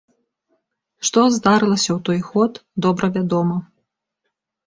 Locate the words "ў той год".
1.95-2.53